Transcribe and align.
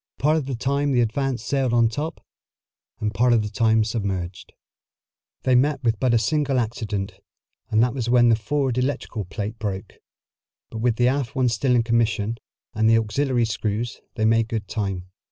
Part 0.17 0.35
of 0.35 0.47
the 0.47 0.55
time 0.55 0.93
the 0.93 1.01
Advance 1.01 1.43
sailed 1.43 1.73
on 1.73 1.83
the 1.83 1.89
top, 1.91 2.25
and 2.99 3.13
part 3.13 3.33
of 3.33 3.43
the 3.43 3.51
time 3.51 3.83
submerged. 3.83 4.51
They 5.43 5.53
met 5.53 5.83
with 5.83 5.99
but 5.99 6.11
a 6.15 6.17
single 6.17 6.57
accident, 6.57 7.19
and 7.69 7.83
that 7.83 7.93
was 7.93 8.09
when 8.09 8.29
the 8.29 8.35
forward 8.35 8.79
electrical 8.79 9.25
plate 9.25 9.59
broke. 9.59 9.93
But 10.71 10.79
with 10.79 10.95
the 10.95 11.07
aft 11.07 11.35
one 11.35 11.49
still 11.49 11.75
in 11.75 11.83
commission, 11.83 12.39
and 12.73 12.89
the 12.89 12.97
auxiliary 12.97 13.45
screws, 13.45 14.01
they 14.15 14.25
made 14.25 14.47
good 14.47 14.67
time. 14.67 15.05